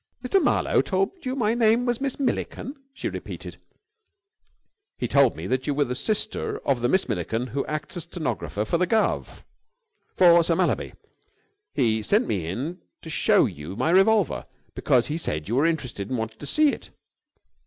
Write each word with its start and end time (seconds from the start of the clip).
"Mr. 0.25 0.43
Marlowe 0.43 0.81
told 0.81 1.11
you 1.27 1.35
my 1.35 1.53
name 1.53 1.85
was 1.85 2.01
Miss 2.01 2.19
Milliken!" 2.19 2.73
she 2.91 3.07
repeated. 3.07 3.57
"He 4.97 5.07
told 5.07 5.35
me 5.35 5.45
that 5.45 5.67
you 5.67 5.75
were 5.75 5.85
the 5.85 5.93
sister 5.93 6.57
of 6.67 6.81
the 6.81 6.89
Miss 6.89 7.07
Milliken 7.07 7.45
who 7.45 7.63
acts 7.67 7.95
as 7.95 8.01
stenographer 8.05 8.65
for 8.65 8.79
the 8.79 8.87
guv' 8.87 9.43
for 10.17 10.43
Sir 10.43 10.55
Mallaby, 10.55 10.93
and 11.75 12.03
sent 12.03 12.25
me 12.25 12.47
in 12.47 12.81
to 13.03 13.11
show 13.11 13.45
you 13.45 13.75
my 13.75 13.91
revolver, 13.91 14.47
because 14.73 15.05
he 15.05 15.19
said 15.19 15.47
you 15.47 15.53
were 15.53 15.67
interested 15.67 16.09
and 16.09 16.17
wanted 16.17 16.39
to 16.39 16.47
see 16.47 16.69
it." 16.69 16.89